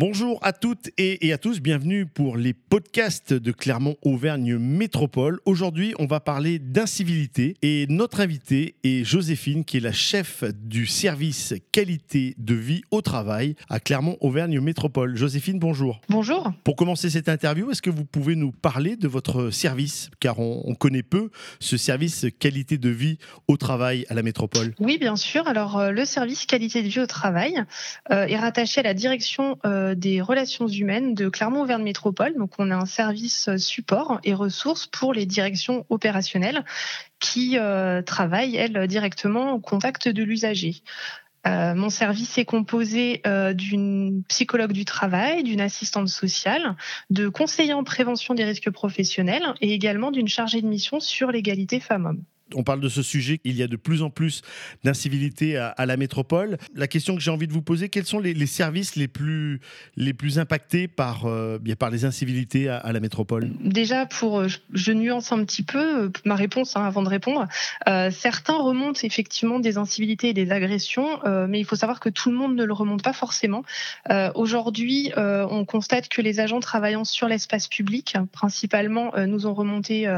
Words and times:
Bonjour 0.00 0.38
à 0.40 0.54
toutes 0.54 0.88
et, 0.96 1.30
à 1.30 1.36
tous, 1.36 1.60
bienvenue 1.60 2.06
pour 2.06 2.38
les 2.38 2.54
podcasts 2.54 3.34
de 3.34 3.52
Clermont-Auvergne 3.52 4.56
Métropole. 4.56 5.40
Aujourd'hui, 5.44 5.92
on 5.98 6.06
va 6.06 6.20
parler 6.20 6.58
d'incivilité 6.58 7.54
et 7.60 7.84
notre 7.90 8.20
invitée 8.20 8.76
est 8.82 9.04
Joséphine 9.04 9.62
qui 9.62 9.76
est 9.76 9.80
la 9.80 9.92
chef 9.92 10.42
du 10.54 10.86
service 10.86 11.52
qualité 11.70 12.34
de 12.38 12.54
vie 12.54 12.80
au 12.90 13.02
travail 13.02 13.56
à 13.68 13.78
Clermont-Auvergne 13.78 14.58
Métropole. 14.60 15.18
Joséphine, 15.18 15.58
bonjour. 15.58 16.00
Bonjour. 16.08 16.50
Pour 16.64 16.76
commencer 16.76 17.10
cette 17.10 17.28
interview, 17.28 17.70
est-ce 17.70 17.82
que 17.82 17.90
vous 17.90 18.06
pouvez 18.06 18.36
nous 18.36 18.52
parler 18.52 18.96
de 18.96 19.06
votre 19.06 19.50
service? 19.50 20.10
Car 20.18 20.38
on, 20.38 20.74
connaît 20.76 21.02
peu 21.02 21.28
ce 21.58 21.76
service 21.76 22.24
qualité 22.38 22.78
de 22.78 22.88
vie 22.88 23.18
au 23.48 23.58
travail 23.58 24.06
à 24.08 24.14
la 24.14 24.22
métropole 24.22 24.72
Oui, 24.78 24.96
bien 24.96 25.16
sûr. 25.16 25.46
Alors, 25.46 25.78
euh, 25.78 25.90
le 25.90 26.06
service 26.06 26.46
qualité 26.46 26.82
de 26.82 26.88
vie 26.88 27.00
au 27.00 27.06
travail 27.06 27.62
euh, 28.10 28.24
est 28.24 28.38
rattaché 28.38 28.80
à 28.80 28.84
la 28.84 28.94
direction 28.94 29.58
euh, 29.66 29.89
des 29.94 30.20
relations 30.20 30.66
humaines 30.66 31.14
de 31.14 31.28
Clermont-Auvergne 31.28 31.82
Métropole. 31.82 32.34
Donc, 32.36 32.52
on 32.58 32.70
a 32.70 32.76
un 32.76 32.86
service 32.86 33.54
support 33.56 34.20
et 34.24 34.34
ressources 34.34 34.86
pour 34.86 35.12
les 35.12 35.26
directions 35.26 35.86
opérationnelles 35.88 36.64
qui 37.18 37.58
euh, 37.58 38.02
travaillent, 38.02 38.56
elles, 38.56 38.86
directement 38.86 39.52
au 39.52 39.60
contact 39.60 40.08
de 40.08 40.22
l'usager. 40.22 40.82
Euh, 41.46 41.74
mon 41.74 41.88
service 41.88 42.36
est 42.36 42.44
composé 42.44 43.22
euh, 43.26 43.54
d'une 43.54 44.22
psychologue 44.28 44.72
du 44.72 44.84
travail, 44.84 45.42
d'une 45.42 45.60
assistante 45.60 46.08
sociale, 46.08 46.76
de 47.08 47.28
conseillers 47.28 47.72
en 47.72 47.84
prévention 47.84 48.34
des 48.34 48.44
risques 48.44 48.70
professionnels 48.70 49.54
et 49.60 49.72
également 49.72 50.10
d'une 50.10 50.28
chargée 50.28 50.60
de 50.60 50.66
mission 50.66 51.00
sur 51.00 51.30
l'égalité 51.30 51.80
femmes-hommes 51.80 52.24
on 52.54 52.62
parle 52.62 52.80
de 52.80 52.88
ce 52.88 53.02
sujet, 53.02 53.40
il 53.44 53.56
y 53.56 53.62
a 53.62 53.66
de 53.66 53.76
plus 53.76 54.02
en 54.02 54.10
plus 54.10 54.42
d'incivilité 54.84 55.56
à, 55.56 55.86
la 55.86 55.96
métropole. 55.96 56.58
La 56.74 56.86
question 56.86 57.14
que 57.14 57.20
j'ai 57.20 57.30
envie 57.30 57.46
de 57.46 57.52
vous 57.52 57.62
poser, 57.62 57.88
quels 57.88 58.06
sont 58.06 58.20
les, 58.20 58.34
services 58.46 58.96
les 58.96 59.08
plus, 59.08 59.60
les 59.96 60.12
plus 60.12 60.38
impactés 60.38 60.88
par, 60.88 61.26
euh, 61.26 61.58
par 61.78 61.90
les 61.90 62.04
incivilités 62.04 62.68
à, 62.68 62.92
la 62.92 63.00
métropole? 63.00 63.50
Déjà, 63.60 64.06
pour, 64.06 64.40
euh, 64.40 64.48
je 64.72 64.92
nuance 64.92 65.32
un 65.32 65.44
petit 65.44 65.62
peu 65.62 66.04
euh, 66.04 66.08
ma 66.24 66.34
réponse 66.34 66.76
hein, 66.76 66.84
avant 66.84 67.02
de 67.02 67.08
répondre. 67.08 67.46
certains 68.10 68.56
remontent 68.56 69.00
effectivement 69.02 69.60
des 69.60 69.78
incivilités 69.78 70.30
et 70.30 70.34
des 70.34 70.50
agressions, 70.52 71.20
mais 71.48 71.60
il 71.60 71.64
faut 71.64 71.76
savoir 71.76 72.00
que 72.00 72.08
tout 72.08 72.30
le 72.30 72.36
monde 72.36 72.54
ne 72.54 72.64
le 72.64 72.72
remonte 72.72 73.02
pas 73.02 73.12
forcément. 73.12 73.62
Aujourd'hui, 74.34 75.12
on 75.16 75.64
constate 75.64 76.08
que 76.08 76.22
les 76.22 76.40
agents 76.40 76.60
travaillant 76.60 77.04
sur 77.04 77.28
l'espace 77.28 77.68
public, 77.68 78.16
principalement, 78.32 79.12
nous 79.26 79.46
ont 79.46 79.54
remonté 79.54 80.08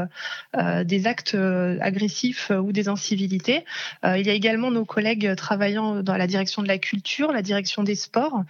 des 0.83 1.07
actes 1.07 1.35
agressifs 1.35 2.22
euh, 2.51 2.57
ou 2.57 2.71
des 2.71 2.87
incivilités. 2.87 3.65
Euh, 4.05 4.17
il 4.17 4.25
y 4.25 4.29
a 4.29 4.33
également 4.33 4.71
nos 4.71 4.85
collègues 4.85 5.35
travaillant 5.35 6.01
dans 6.01 6.17
la 6.17 6.27
direction 6.27 6.61
de 6.61 6.67
la 6.67 6.77
culture, 6.77 7.31
la 7.31 7.41
direction 7.41 7.83
des 7.83 7.95
sports, 7.95 8.43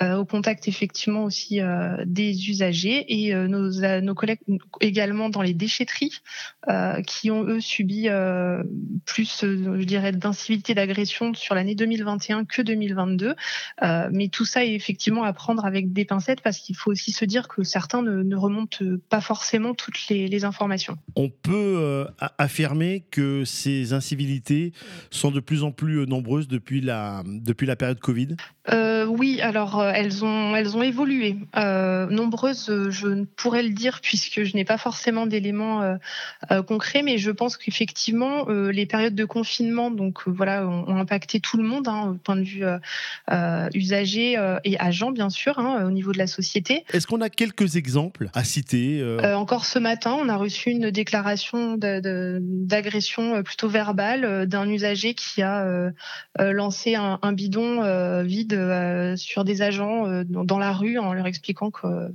au 0.00 0.24
contact 0.24 0.68
effectivement 0.68 1.24
aussi 1.24 1.60
euh, 1.60 1.96
des 2.06 2.50
usagers 2.50 3.04
et 3.08 3.34
euh, 3.34 3.48
nos, 3.48 4.00
nos 4.00 4.14
collègues 4.14 4.38
également 4.80 5.28
dans 5.28 5.42
les 5.42 5.54
déchetteries 5.54 6.20
qui 7.06 7.30
ont 7.30 7.44
eux 7.44 7.60
subi 7.60 8.08
plus, 9.06 9.40
je 9.40 9.84
dirais, 9.84 10.12
d'incivilité, 10.12 10.74
d'agression 10.74 11.32
sur 11.32 11.54
l'année 11.54 11.74
2021 11.74 12.44
que 12.44 12.60
2022. 12.60 13.34
mais 14.12 14.28
tout 14.28 14.44
ça 14.44 14.66
est 14.66 14.74
effectivement 14.74 15.24
à 15.24 15.32
prendre 15.32 15.64
avec 15.64 15.94
des 15.94 16.04
pincettes 16.04 16.42
parce 16.42 16.58
qu'il 16.58 16.76
faut 16.76 16.90
aussi 16.90 17.12
se 17.12 17.24
dire 17.24 17.48
que 17.48 17.62
certains 17.62 18.02
ne, 18.02 18.36
remontent 18.36 18.84
pas 19.08 19.22
forcément 19.22 19.72
toutes 19.72 20.08
les, 20.10 20.28
les 20.28 20.44
informations. 20.44 20.98
On 21.16 21.30
peut 21.30 22.06
affirmer 22.36 23.06
que 23.10 23.46
ces 23.46 23.94
incivilités 23.94 24.72
sont 25.10 25.30
de 25.30 25.40
plus 25.40 25.62
en 25.62 25.72
plus 25.72 26.06
nombreuses 26.06 26.48
depuis 26.48 26.82
la, 26.82 27.22
depuis 27.24 27.66
la 27.66 27.76
période 27.76 27.98
Covid? 27.98 28.36
Oui, 29.08 29.40
alors 29.40 29.80
euh, 29.80 29.87
elles 29.94 30.24
ont 30.24 30.56
elles 30.56 30.76
ont 30.76 30.82
évolué. 30.82 31.36
Euh, 31.56 32.06
nombreuses, 32.06 32.68
euh, 32.70 32.90
je 32.90 33.08
ne 33.08 33.24
pourrais 33.24 33.62
le 33.62 33.70
dire 33.70 34.00
puisque 34.02 34.42
je 34.42 34.54
n'ai 34.54 34.64
pas 34.64 34.78
forcément 34.78 35.26
d'éléments 35.26 35.98
concrets, 36.66 37.02
mais 37.02 37.18
je 37.18 37.30
pense 37.30 37.56
qu'effectivement 37.56 38.46
les 38.48 38.86
périodes 38.86 39.14
de 39.14 39.24
confinement, 39.24 39.90
donc 39.90 40.26
voilà, 40.26 40.66
ont, 40.66 40.96
impacté 40.96 41.40
tout 41.40 41.56
le 41.56 41.62
monde 41.62 41.88
hein, 41.88 42.10
au 42.10 42.14
point 42.14 42.36
de 42.36 42.42
vue 42.42 42.64
usager 43.74 44.36
et 44.64 44.78
agent 44.78 45.10
bien 45.12 45.30
sûr 45.30 45.58
hein, 45.58 45.84
au 45.86 45.90
niveau 45.90 46.12
de 46.12 46.18
la 46.18 46.26
société. 46.26 46.84
Est-ce 46.92 47.06
qu'on 47.06 47.20
a 47.20 47.30
quelques 47.30 47.76
exemples 47.76 48.30
à 48.34 48.44
citer 48.44 49.04
Encore 49.34 49.64
ce 49.64 49.78
matin, 49.78 50.16
on 50.18 50.28
a 50.28 50.36
reçu 50.36 50.70
une 50.70 50.90
déclaration 50.90 51.76
d'agression 51.76 53.42
plutôt 53.42 53.68
verbale 53.68 54.46
d'un 54.46 54.68
usager 54.68 55.14
qui 55.14 55.42
a 55.42 55.90
lancé 56.38 56.94
un, 56.94 57.18
un 57.22 57.32
bidon 57.32 58.22
vide 58.22 59.14
sur 59.16 59.44
des 59.44 59.62
euh, 59.76 60.24
dans 60.24 60.58
la 60.58 60.72
rue 60.72 60.98
en 60.98 61.12
leur 61.12 61.26
expliquant 61.26 61.70
que 61.70 62.08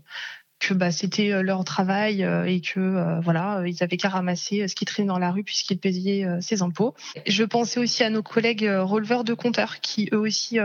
bah, 0.72 0.91
c'était 0.91 1.31
euh, 1.31 1.41
leur 1.41 1.64
travail 1.66 2.24
euh, 2.24 2.46
et 2.46 2.62
que 2.62 3.19
voilà 3.22 3.64
ils 3.66 3.84
avaient 3.84 3.97
qu'à 3.97 4.09
ramasser 4.09 4.68
ce 4.68 4.75
qui 4.75 4.86
traînait 4.86 5.08
dans 5.08 5.19
la 5.19 5.31
rue 5.31 5.44
puisqu'ils 5.44 5.78
payaient 5.78 6.25
ses 6.41 6.62
impôts. 6.62 6.94
Je 7.28 7.44
pensais 7.44 7.80
aussi 7.80 8.03
à 8.03 8.09
nos 8.09 8.24
collègues 8.24 8.69
releveurs 8.69 9.24
de 9.24 9.34
compteurs 9.34 9.81
qui 9.81 10.09
eux 10.14 10.19
aussi 10.19 10.58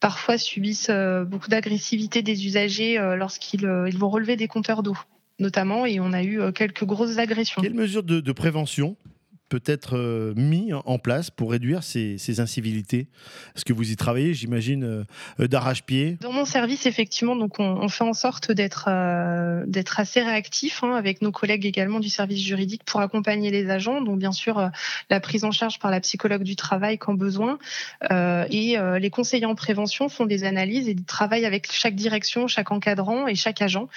parfois 0.00 0.38
subissent 0.38 0.90
beaucoup 1.26 1.48
d'agressivité 1.48 2.22
des 2.22 2.46
usagers 2.46 2.98
lorsqu'ils 3.16 3.68
ils 3.88 3.98
vont 3.98 4.08
relever 4.08 4.36
des 4.36 4.48
compteurs 4.48 4.82
d'eau 4.82 4.96
notamment 5.38 5.84
et 5.84 6.00
on 6.00 6.14
a 6.14 6.22
eu 6.22 6.50
quelques 6.54 6.84
grosses 6.84 7.18
agressions. 7.18 7.60
Quelles 7.60 7.74
mesures 7.74 8.02
de 8.02 8.32
prévention 8.32 8.96
peut 9.48 9.62
être 9.66 9.96
euh, 9.96 10.34
mis 10.36 10.72
en 10.72 10.98
place 10.98 11.30
pour 11.30 11.50
réduire 11.50 11.82
ces, 11.82 12.40
incivilités 12.40 13.08
Est-ce 13.54 13.64
que 13.64 13.72
vous 13.72 13.90
y 13.90 13.96
travaillez, 13.96 14.34
j'imagine, 14.34 14.84
euh, 14.84 15.04
euh, 15.40 15.48
d'arrache-pied? 15.48 16.18
Dans 16.20 16.32
mon 16.32 16.44
service, 16.44 16.86
effectivement, 16.86 17.36
donc 17.36 17.58
on, 17.58 17.88
fait 17.88 18.04
en 18.04 18.12
sorte 18.12 18.50
d'être 18.50 18.88
assez 18.88 20.20
réactif 20.20 20.82
hein, 20.82 20.94
avec 20.94 21.22
nos 21.22 21.30
collègues 21.30 21.64
également 21.64 22.00
du 22.00 22.08
service 22.08 22.42
juridique 22.42 22.82
pour 22.84 23.00
accompagner 23.00 23.50
les 23.50 23.70
agents. 23.70 24.00
Donc 24.00 24.18
bien 24.18 24.32
sûr, 24.32 24.70
la 25.08 25.20
prise 25.20 25.44
en 25.44 25.52
charge 25.52 25.78
par 25.78 25.90
la 25.90 26.00
psychologue 26.00 26.42
du 26.42 26.56
travail 26.56 26.98
quand 26.98 27.14
besoin. 27.14 27.58
et 28.10 28.76
les 29.00 29.10
conseillers 29.10 29.46
en 29.46 29.54
prévention 29.54 30.08
font 30.08 30.26
des 30.26 30.44
analyses 30.44 30.88
et 30.88 30.96
travaillent 30.96 31.46
avec 31.46 31.70
chaque 31.70 31.94
direction, 31.94 32.48
chaque 32.48 32.72
encadrant 32.72 33.28
et 33.28 33.34
chaque 33.34 33.62
agent 33.62 33.88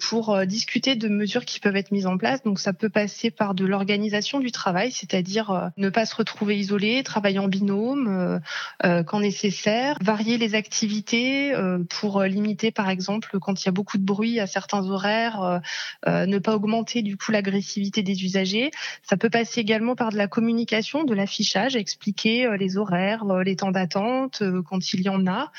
pour 0.00 0.44
discuter 0.44 0.96
de 0.96 1.08
mesures 1.08 1.44
qui 1.44 1.60
peuvent 1.60 1.76
être 1.76 1.92
mises 1.92 2.06
en 2.06 2.18
place. 2.18 2.42
Donc 2.42 2.58
ça 2.58 2.72
peut 2.72 2.90
passer 2.90 3.30
par 3.30 3.54
de 3.54 3.64
l'organisation 3.64 4.40
du 4.40 4.50
travail 4.50 4.79
c'est-à-dire 4.88 5.50
euh, 5.50 5.68
ne 5.76 5.90
pas 5.90 6.06
se 6.06 6.14
retrouver 6.14 6.58
isolé, 6.58 7.02
travailler 7.02 7.38
en 7.38 7.48
binôme 7.48 8.08
euh, 8.08 8.38
euh, 8.84 9.02
quand 9.02 9.20
nécessaire, 9.20 9.96
varier 10.00 10.38
les 10.38 10.54
activités 10.54 11.52
pour 11.90 12.22
limiter 12.22 12.70
par 12.70 12.88
exemple 12.88 13.38
quand 13.40 13.62
il 13.62 13.66
y 13.66 13.68
a 13.68 13.72
beaucoup 13.72 13.98
de 13.98 14.04
bruit 14.04 14.40
à 14.40 14.46
certains 14.46 14.88
horaires, 14.88 15.60
ne 16.06 16.38
pas 16.38 16.54
augmenter 16.54 17.02
du 17.02 17.16
coup 17.16 17.32
l'agressivité 17.32 18.02
des 18.02 18.24
usagers. 18.24 18.70
Ça 19.02 19.16
peut 19.16 19.28
passer 19.28 19.60
également 19.60 19.94
par 19.94 20.10
de 20.10 20.16
la 20.16 20.28
communication, 20.28 21.04
de 21.04 21.14
l'affichage, 21.14 21.76
expliquer 21.76 22.56
les 22.56 22.76
horaires, 22.76 23.24
les 23.44 23.56
temps 23.56 23.72
d'attente 23.72 24.42
quand 24.68 24.92
il 24.92 25.02
y 25.02 25.08
en 25.08 25.26
a, 25.26 25.50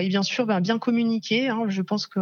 et 0.00 0.08
bien 0.08 0.22
sûr 0.22 0.46
ben, 0.46 0.60
bien 0.60 0.78
communiquer. 0.78 1.48
Hein. 1.48 1.64
je 1.68 1.82
pense 1.82 2.06
que 2.06 2.20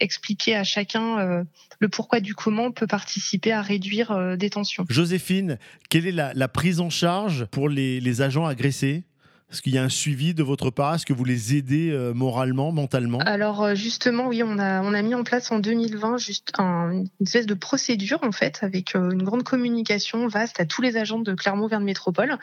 expliquer 0.00 0.56
à 0.56 0.64
chacun 0.64 1.44
le 1.78 1.88
pourquoi 1.88 2.20
du 2.20 2.34
comment 2.34 2.70
peut 2.70 2.86
participer 2.86 3.52
à 3.52 3.60
réduire 3.60 4.36
des 4.36 4.50
tensions. 4.50 4.86
Joséphine, 4.88 5.58
quelle 5.88 6.06
est 6.06 6.12
la, 6.12 6.48
prise 6.48 6.80
en 6.80 6.90
charge 6.90 7.44
pour 7.46 7.68
les 7.68 8.22
agents 8.22 8.46
agressés? 8.46 9.04
Est-ce 9.52 9.62
qu'il 9.62 9.74
y 9.74 9.78
a 9.78 9.82
un 9.84 9.88
suivi 9.88 10.34
de 10.34 10.42
votre 10.42 10.70
part? 10.70 10.96
Est-ce 10.96 11.06
que 11.06 11.12
vous 11.12 11.24
les 11.24 11.56
aidez 11.56 11.92
euh, 11.92 12.12
moralement, 12.12 12.72
mentalement? 12.72 13.20
Alors 13.20 13.62
euh, 13.62 13.74
justement, 13.76 14.26
oui, 14.26 14.42
on 14.42 14.58
a, 14.58 14.82
on 14.82 14.92
a 14.92 15.02
mis 15.02 15.14
en 15.14 15.22
place 15.22 15.52
en 15.52 15.60
2020 15.60 16.18
juste 16.18 16.52
une 16.58 17.06
espèce 17.20 17.46
de 17.46 17.54
procédure 17.54 18.18
en 18.22 18.32
fait 18.32 18.58
avec 18.62 18.96
euh, 18.96 19.10
une 19.10 19.22
grande 19.22 19.44
communication 19.44 20.26
vaste 20.26 20.58
à 20.58 20.66
tous 20.66 20.82
les 20.82 20.96
agents 20.96 21.20
de 21.20 21.32
Clermont-Verne 21.32 21.84
Métropole, 21.84 22.38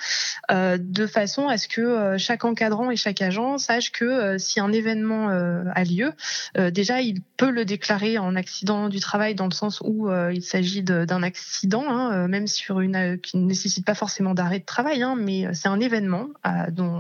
de 0.50 1.08
façon 1.08 1.48
à 1.48 1.58
ce 1.58 1.68
que 1.68 2.18
chaque 2.18 2.46
encadrant 2.46 2.90
et 2.90 2.96
chaque 2.96 3.22
agent 3.22 3.58
sache 3.58 3.92
que 3.92 4.38
si 4.38 4.60
un 4.60 4.72
événement 4.72 5.28
a 5.28 5.84
lieu, 5.84 6.12
déjà 6.72 7.02
il 7.02 7.22
peut 7.38 7.50
le 7.50 7.66
déclarer 7.66 8.18
en 8.18 8.36
accident 8.36 8.90
du 8.90 9.00
travail 9.00 9.36
dans 9.36 9.48
le 9.48 9.54
sens 9.54 9.82
où 9.84 10.10
il 10.32 10.44
s'agit 10.44 10.84
d'un 10.84 11.24
accident, 11.24 11.84
hein, 11.88 12.28
même 12.28 12.48
sur 12.48 12.80
une 12.80 13.20
qui 13.22 13.38
ne 13.38 13.46
nécessite 13.46 13.86
pas 13.86 13.96
forcément 13.96 14.34
d'arrêt 14.34 14.60
de 14.60 14.66
travail, 14.66 15.04
hein, 15.04 15.16
mais 15.18 15.48
c'est 15.54 15.70
un 15.70 15.80
événement 15.80 16.28
dont 16.72 16.93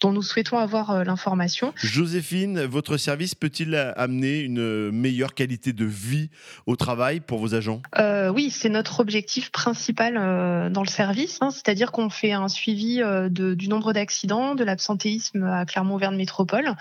dont, 0.00 0.12
nous 0.12 0.22
souhaitons 0.22 0.58
avoir 0.58 0.90
euh, 0.90 1.04
l'information. 1.04 1.72
Joséphine, 1.76 2.64
votre 2.64 2.96
service 2.96 3.34
peut-il 3.34 3.74
amener 3.74 4.40
une 4.40 4.90
meilleure 4.90 5.34
qualité 5.34 5.72
de 5.72 5.84
vie 5.84 6.30
au 6.66 6.76
travail 6.76 7.20
pour 7.20 7.38
vos 7.38 7.54
agents? 7.54 7.82
Euh, 7.98 8.30
Oui, 8.30 8.50
c'est 8.50 8.68
notre 8.68 9.00
objectif 9.00 9.50
principal 9.50 10.16
euh, 10.16 10.70
dans 10.70 10.82
le 10.82 10.88
service, 10.88 11.38
hein. 11.40 11.50
c'est-à-dire 11.50 11.92
qu'on 11.92 12.10
fait 12.10 12.32
un 12.32 12.48
suivi 12.48 13.00
du 13.30 13.68
nombre 13.68 13.92
d'accidents, 13.92 14.54
de 14.54 14.64
l'absentéisme 14.64 15.44
à 15.44 15.64
Clermont-Auvergne 15.66 16.16
Métropole, 16.16 16.74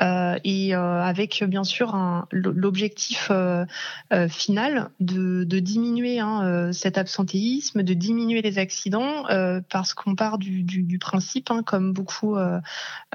et 0.00 0.74
avec 0.74 1.42
bien 1.44 1.64
sûr 1.64 1.96
l'objectif 2.32 3.30
final 4.28 4.90
de, 5.00 5.44
diminuer 5.58 6.20
hein, 6.20 6.70
cet 6.72 6.98
absentéisme, 6.98 7.82
de 7.82 7.94
diminuer 7.94 8.42
les 8.42 8.58
accidents, 8.58 9.24
parce 9.70 9.94
qu'on 9.94 10.14
part 10.14 10.38
du, 10.38 10.98
principe, 10.98 11.50
hein, 11.50 11.62
comme 11.64 11.92
beaucoup 11.92 12.03
beaucoup 12.04 12.36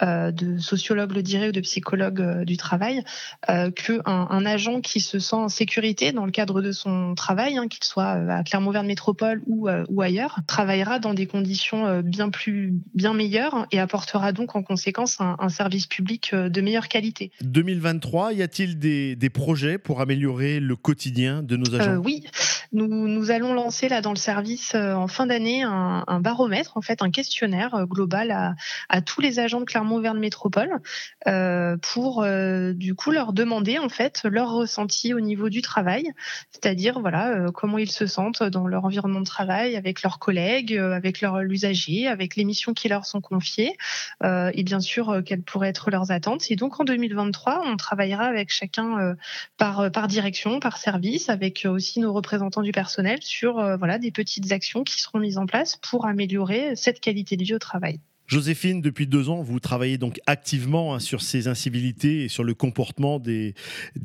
de 0.01 0.57
sociologues 0.57 1.13
le 1.13 1.21
diraient 1.21 1.49
ou 1.49 1.51
de 1.51 1.59
psychologues 1.61 2.43
du 2.43 2.57
travail, 2.57 3.03
qu'un 3.47 4.01
un 4.05 4.45
agent 4.45 4.81
qui 4.81 4.99
se 4.99 5.19
sent 5.19 5.35
en 5.35 5.49
sécurité 5.49 6.11
dans 6.11 6.25
le 6.25 6.31
cadre 6.31 6.61
de 6.61 6.71
son 6.71 7.13
travail, 7.15 7.57
hein, 7.57 7.67
qu'il 7.67 7.83
soit 7.83 8.11
à 8.11 8.43
Clermont-Ferrand 8.43 8.85
Métropole 8.85 9.41
ou, 9.45 9.69
ou 9.89 10.01
ailleurs, 10.01 10.39
travaillera 10.47 10.99
dans 10.99 11.13
des 11.13 11.27
conditions 11.27 12.01
bien 12.01 12.29
plus 12.29 12.73
bien 12.95 13.13
meilleures 13.13 13.67
et 13.71 13.79
apportera 13.79 14.31
donc 14.31 14.55
en 14.55 14.63
conséquence 14.63 15.21
un, 15.21 15.35
un 15.39 15.49
service 15.49 15.85
public 15.85 16.33
de 16.33 16.61
meilleure 16.61 16.87
qualité. 16.87 17.31
2023, 17.41 18.33
y 18.33 18.41
a-t-il 18.41 18.79
des, 18.79 19.15
des 19.15 19.29
projets 19.29 19.77
pour 19.77 20.01
améliorer 20.01 20.59
le 20.59 20.75
quotidien 20.75 21.43
de 21.43 21.57
nos 21.57 21.75
agents? 21.75 21.97
Oui, 21.97 22.23
nous, 22.71 22.87
nous, 22.87 23.31
allons 23.31 23.53
lancer 23.53 23.89
là 23.89 24.01
dans 24.01 24.11
le 24.11 24.17
service 24.17 24.75
en 24.75 25.07
fin 25.07 25.25
d'année 25.25 25.63
un, 25.63 26.03
un, 26.07 26.19
baromètre, 26.19 26.77
en 26.77 26.81
fait 26.81 27.01
un 27.01 27.11
questionnaire 27.11 27.85
global 27.87 28.31
à, 28.31 28.55
à 28.87 29.01
tous 29.01 29.21
les 29.21 29.39
agents 29.39 29.59
de 29.59 29.65
Clermont-Auvergne 29.65 30.19
Métropole 30.19 30.79
euh, 31.27 31.77
pour 31.77 32.23
euh, 32.23 32.73
du 32.73 32.95
coup 32.95 33.11
leur 33.11 33.33
demander 33.33 33.77
en 33.77 33.89
fait 33.89 34.21
leur 34.23 34.51
ressenti 34.51 35.13
au 35.13 35.19
niveau 35.19 35.49
du 35.49 35.61
travail, 35.61 36.11
c'est-à-dire 36.51 36.99
voilà 36.99 37.29
euh, 37.29 37.51
comment 37.51 37.77
ils 37.77 37.91
se 37.91 38.07
sentent 38.07 38.43
dans 38.43 38.67
leur 38.67 38.85
environnement 38.85 39.19
de 39.19 39.25
travail, 39.25 39.75
avec 39.75 40.01
leurs 40.03 40.19
collègues, 40.19 40.75
avec 40.77 41.21
leurs 41.21 41.41
usagers, 41.41 42.07
avec 42.07 42.35
les 42.35 42.45
missions 42.45 42.73
qui 42.73 42.87
leur 42.89 43.05
sont 43.05 43.21
confiées 43.21 43.75
et 44.23 44.63
bien 44.63 44.79
sûr 44.79 45.21
quelles 45.25 45.41
pourraient 45.41 45.69
être 45.69 45.91
leurs 45.91 46.11
attentes. 46.11 46.49
Et 46.51 46.55
donc 46.55 46.79
en 46.79 46.83
2023, 46.83 47.63
on 47.65 47.77
travaillera 47.77 48.25
avec 48.25 48.51
chacun 48.51 49.15
par 49.57 49.91
par 49.91 50.07
direction, 50.07 50.59
par 50.59 50.77
service, 50.77 51.29
avec 51.29 51.65
aussi 51.65 51.99
nos 51.99 52.13
représentants 52.13 52.61
du 52.61 52.71
personnel 52.71 53.19
sur 53.21 53.55
voilà 53.77 53.97
des 53.97 54.11
petites 54.11 54.51
actions 54.51 54.83
qui 54.83 55.01
seront 55.01 55.19
mises 55.19 55.37
en 55.37 55.45
place 55.45 55.75
pour 55.77 56.05
améliorer 56.05 56.75
cette 56.75 56.99
qualité 56.99 57.37
de 57.37 57.43
vie 57.43 57.55
au 57.55 57.59
travail. 57.59 57.99
Joséphine, 58.29 58.79
depuis 58.79 59.07
deux 59.07 59.29
ans, 59.29 59.41
vous 59.41 59.59
travaillez 59.59 59.97
donc 59.97 60.19
activement 60.27 60.93
hein, 60.93 60.99
sur 60.99 61.23
ces 61.23 61.47
incivilités 61.47 62.25
et 62.25 62.27
sur 62.27 62.43
le 62.43 62.53
comportement 62.53 63.17
des, 63.17 63.55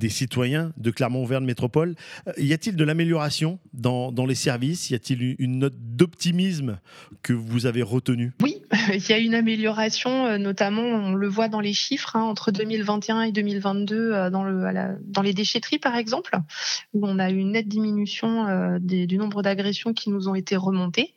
citoyens 0.09 0.73
de 0.79 0.91
Clermont-Auvergne 0.91 1.45
Métropole. 1.45 1.95
Euh, 2.27 2.33
y 2.39 2.55
a-t-il 2.55 2.75
de 2.75 2.85
l'amélioration 2.85 3.59
dans, 3.75 4.11
les 4.27 4.35
services? 4.35 4.89
Y 4.89 4.95
a-t-il 4.95 5.37
une 5.39 5.59
note 5.59 5.75
d'optimisme 5.77 6.79
que 7.23 7.35
vous 7.35 7.67
avez 7.67 7.83
retenue? 7.83 8.33
Oui, 8.41 8.63
il 8.95 9.07
y 9.07 9.13
a 9.13 9.19
une 9.19 9.35
amélioration, 9.35 10.25
euh, 10.25 10.39
notamment, 10.39 10.81
on 10.81 11.13
le 11.13 11.29
voit 11.29 11.49
dans 11.49 11.61
les 11.61 11.75
chiffres, 11.75 12.17
hein, 12.17 12.23
entre 12.23 12.51
2021 12.51 13.23
et 13.23 13.33
2022 13.33 13.95
euh, 13.95 14.31
dans, 14.31 14.45
le, 14.45 14.65
dans 15.05 15.21
les 15.21 15.35
déchetteries, 15.35 15.79
par 15.79 15.97
exemple, 15.97 16.35
où 16.95 17.07
on 17.07 17.19
a 17.19 17.31
eu 17.31 17.37
une 17.37 17.53
nette 17.53 17.69
diminution 17.69 18.79
du 18.81 19.19
nombre 19.19 19.43
d'agressions 19.43 19.93
qui 19.93 20.09
nous 20.09 20.31
ont 20.31 20.35
été 20.35 20.57
remontées. 20.57 21.13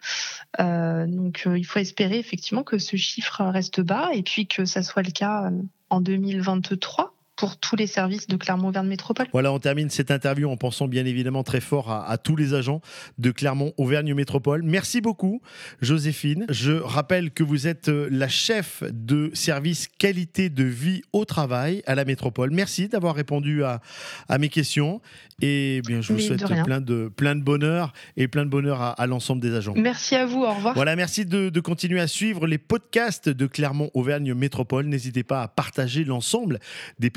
donc, 0.60 1.48
il 1.56 1.66
faut 1.66 1.80
espérer 1.80 2.18
effectivement 2.18 2.64
que 2.64 2.78
ce 2.78 2.97
chiffre 2.98 3.44
reste 3.44 3.82
bas 3.82 4.10
et 4.14 4.24
puis 4.24 4.48
que 4.48 4.66
ça 4.66 4.84
soit 4.84 5.04
le 5.04 5.12
cas 5.12 5.46
euh, 5.46 5.62
en 5.90 6.02
2023 6.02 7.14
pour 7.38 7.58
tous 7.58 7.76
les 7.76 7.88
services 7.88 8.28
de 8.28 8.36
Clermont-Auvergne 8.36 8.88
Métropole. 8.88 9.28
Voilà, 9.32 9.54
on 9.54 9.60
termine 9.60 9.90
cette 9.90 10.12
interview 10.12 10.50
en 10.50 10.58
pensant 10.58 10.88
bien 10.88 11.06
évidemment 11.06 11.44
très 11.44 11.62
fort 11.62 11.92
à, 11.92 12.18
tous 12.18 12.36
les 12.36 12.54
agents 12.54 12.82
de 13.20 13.32
Clermont-Auvergne 13.32 14.14
Métropole. 14.14 14.64
Merci 14.64 15.02
beaucoup, 15.02 15.42
Joséphine. 15.82 16.46
Je 16.50 16.74
rappelle 16.74 17.32
que 17.32 17.44
vous 17.44 17.68
êtes 17.68 17.90
euh, 17.90 18.08
la 18.12 18.28
chef 18.28 18.84
de 18.92 19.30
service 19.34 19.88
qualité 19.88 20.50
de 20.50 20.64
vie 20.64 21.04
au 21.14 21.26
travail 21.26 21.84
à 21.86 21.94
la 21.94 22.06
métropole. 22.06 22.50
Merci 22.52 22.88
d'avoir 22.88 23.16
répondu 23.16 23.64
à, 23.64 23.82
à, 24.28 24.40
mes 24.40 24.50
questions 24.50 25.00
et 25.40 25.82
bien 25.86 26.02
je 26.02 26.14
vous 26.14 26.20
souhaite 26.20 26.44
plein 26.64 26.82
de, 26.82 27.12
plein 27.16 27.36
de 27.36 27.44
bonheur 27.44 27.94
et 28.16 28.28
plein 28.28 28.46
de 28.46 28.50
bonheur 28.50 28.82
à, 28.82 29.06
l'ensemble 29.06 29.42
des 29.42 29.54
agents. 29.54 29.76
Merci 29.76 30.16
à 30.16 30.26
vous, 30.26 30.42
au 30.42 30.54
revoir. 30.54 30.74
Voilà, 30.74 30.96
merci 30.96 31.26
de, 31.26 31.50
de 31.50 31.60
continuer 31.60 32.00
à 32.00 32.08
suivre 32.08 32.48
les 32.48 32.58
podcasts 32.58 33.30
de 33.30 33.46
Clermont-Auvergne 33.46 34.34
Métropole. 34.34 34.88
N'hésitez 34.88 35.24
pas 35.24 35.44
à 35.44 35.48
partager 35.48 36.04
l'ensemble 36.04 36.60
des 36.98 37.12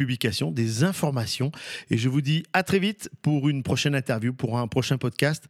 des 0.51 0.85
informations. 0.85 1.53
Et 1.91 1.99
je 1.99 2.09
vous 2.09 2.21
dis 2.21 2.45
à 2.53 2.63
très 2.63 2.79
vite 2.79 3.11
pour 3.23 3.49
une 3.49 3.63
prochaine 3.63 3.95
interview, 3.95 4.33
pour 4.33 4.59
un 4.59 4.69
prochain 4.69 4.99
podcast. 4.99 5.49